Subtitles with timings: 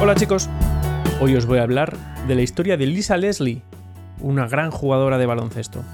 [0.00, 0.50] Hola chicos,
[1.20, 1.96] hoy os voy a hablar
[2.26, 3.62] de la historia de Lisa Leslie,
[4.20, 5.84] una gran jugadora de baloncesto.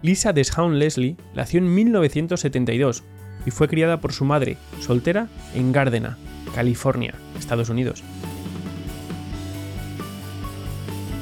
[0.00, 3.02] Lisa Deshaun Leslie nació en 1972
[3.44, 6.16] y fue criada por su madre, soltera, en Gardena,
[6.54, 8.04] California, Estados Unidos.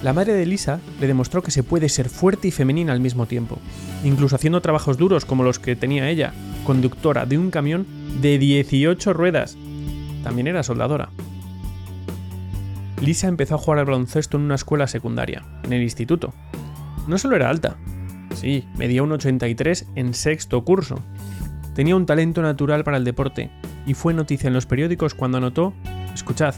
[0.02, 3.26] La madre de Lisa le demostró que se puede ser fuerte y femenina al mismo
[3.26, 3.58] tiempo,
[4.04, 6.34] incluso haciendo trabajos duros como los que tenía ella,
[6.64, 7.86] conductora de un camión
[8.20, 9.56] de 18 ruedas.
[10.22, 11.10] También era soldadora.
[13.00, 16.32] Lisa empezó a jugar al baloncesto en una escuela secundaria, en el instituto.
[17.06, 17.76] No solo era alta,
[18.34, 21.00] sí, medía un 83 en sexto curso.
[21.74, 23.50] Tenía un talento natural para el deporte
[23.86, 25.74] y fue noticia en los periódicos cuando anotó,
[26.14, 26.54] escuchad,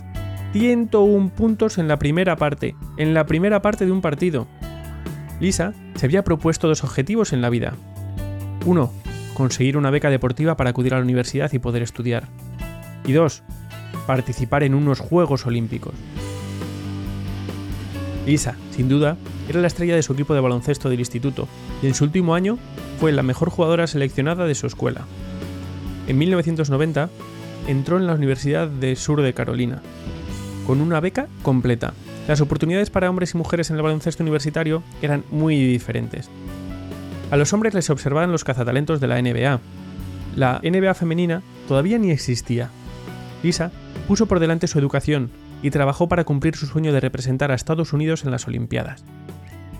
[0.53, 4.47] 101 puntos en la primera parte, en la primera parte de un partido.
[5.41, 7.75] Lisa se había propuesto dos objetivos en la vida.
[8.65, 8.93] Uno,
[9.35, 12.29] conseguir una beca deportiva para acudir a la universidad y poder estudiar.
[13.09, 13.43] Y dos,
[14.07, 15.95] participar en unos Juegos Olímpicos.
[18.27, 19.17] Lisa, sin duda,
[19.49, 21.49] era la estrella de su equipo de baloncesto del instituto
[21.83, 22.59] y en su último año
[23.01, 25.07] fue la mejor jugadora seleccionada de su escuela.
[26.07, 27.09] En 1990
[27.67, 29.81] entró en la Universidad de Sur de Carolina,
[30.67, 31.95] con una beca completa.
[32.29, 36.29] Las oportunidades para hombres y mujeres en el baloncesto universitario eran muy diferentes.
[37.31, 39.61] A los hombres les observaban los cazatalentos de la NBA.
[40.37, 42.69] La NBA femenina todavía ni existía.
[43.43, 43.71] Lisa
[44.07, 45.31] puso por delante su educación
[45.63, 49.05] y trabajó para cumplir su sueño de representar a Estados Unidos en las Olimpiadas.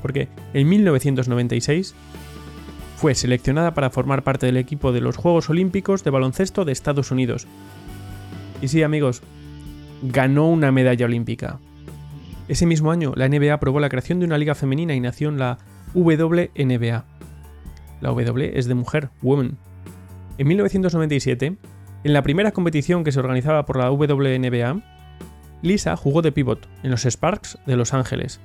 [0.03, 1.95] Porque en 1996
[2.97, 7.11] fue seleccionada para formar parte del equipo de los Juegos Olímpicos de Baloncesto de Estados
[7.11, 7.47] Unidos.
[8.61, 9.23] Y sí, amigos,
[10.03, 11.61] ganó una medalla olímpica.
[12.49, 15.39] Ese mismo año, la NBA aprobó la creación de una liga femenina y nació en
[15.39, 15.59] la
[15.95, 17.05] WNBA.
[18.01, 19.59] La W es de mujer, woman.
[20.39, 21.57] En 1997,
[22.05, 24.81] en la primera competición que se organizaba por la WNBA,
[25.63, 28.41] Lisa jugó de pivot en los Sparks de Los Ángeles.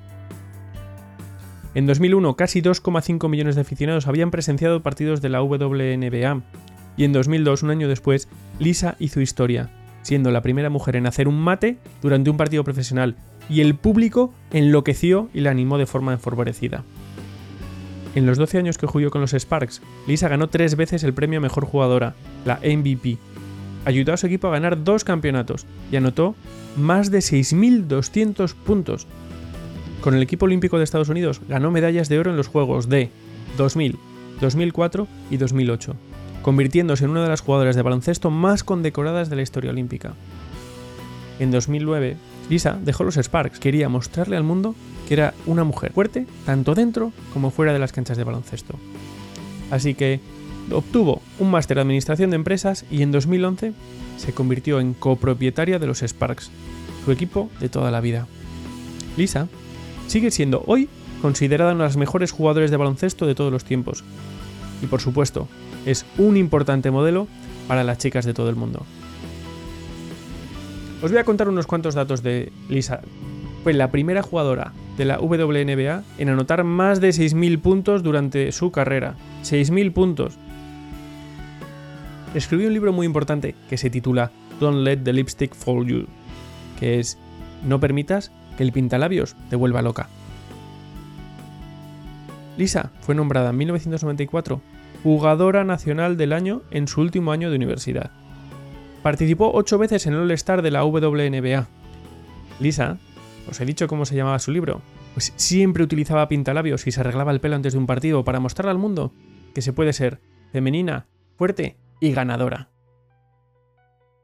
[1.74, 6.42] En 2001, casi 2,5 millones de aficionados habían presenciado partidos de la WNBA,
[6.96, 9.70] y en 2002, un año después, Lisa hizo historia,
[10.02, 13.16] siendo la primera mujer en hacer un mate durante un partido profesional,
[13.48, 16.84] y el público enloqueció y la animó de forma enfurecida.
[18.14, 21.40] En los 12 años que jugó con los Sparks, Lisa ganó tres veces el premio
[21.40, 22.14] Mejor Jugadora,
[22.44, 23.18] la MVP.
[23.84, 26.34] Ayudó a su equipo a ganar dos campeonatos y anotó
[26.76, 29.06] más de 6.200 puntos.
[30.00, 33.10] Con el equipo olímpico de Estados Unidos ganó medallas de oro en los Juegos de
[33.56, 33.98] 2000,
[34.40, 35.96] 2004 y 2008
[36.44, 40.12] convirtiéndose en una de las jugadoras de baloncesto más condecoradas de la historia olímpica.
[41.40, 42.16] En 2009,
[42.50, 44.74] Lisa dejó los Sparks, quería mostrarle al mundo
[45.08, 48.78] que era una mujer fuerte tanto dentro como fuera de las canchas de baloncesto.
[49.70, 50.20] Así que
[50.70, 53.72] obtuvo un máster de administración de empresas y en 2011
[54.16, 56.50] se convirtió en copropietaria de los Sparks,
[57.04, 58.26] su equipo de toda la vida.
[59.16, 59.48] Lisa
[60.06, 60.88] sigue siendo hoy
[61.22, 64.04] considerada una de las mejores jugadoras de baloncesto de todos los tiempos.
[64.82, 65.48] Y por supuesto,
[65.86, 67.26] es un importante modelo
[67.68, 68.84] para las chicas de todo el mundo.
[71.02, 73.00] Os voy a contar unos cuantos datos de Lisa.
[73.62, 78.70] Fue la primera jugadora de la WNBA en anotar más de 6.000 puntos durante su
[78.70, 79.14] carrera.
[79.42, 80.38] 6.000 puntos.
[82.34, 86.06] Escribió un libro muy importante que se titula Don't Let the Lipstick Fall You,
[86.80, 87.16] que es
[87.64, 90.08] No permitas que el pintalabios te vuelva loca.
[92.56, 94.60] Lisa fue nombrada en 1994
[95.04, 98.10] jugadora nacional del año en su último año de universidad.
[99.02, 101.68] Participó ocho veces en el All-Star de la WNBA.
[102.58, 102.98] Lisa,
[103.48, 104.80] os he dicho cómo se llamaba su libro,
[105.12, 108.70] pues siempre utilizaba pintalabios y se arreglaba el pelo antes de un partido para mostrarle
[108.70, 109.12] al mundo
[109.54, 110.20] que se puede ser
[110.52, 111.06] femenina,
[111.36, 112.70] fuerte y ganadora.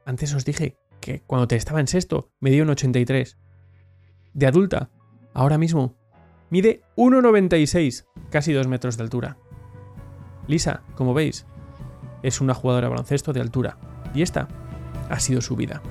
[0.05, 3.37] Antes os dije que cuando te estaba en sexto medía un 83.
[4.33, 4.89] De adulta,
[5.33, 5.97] ahora mismo,
[6.49, 9.37] mide 1,96, casi 2 metros de altura.
[10.47, 11.45] Lisa, como veis,
[12.23, 13.77] es una jugadora de baloncesto de altura
[14.13, 14.47] y esta
[15.09, 15.81] ha sido su vida.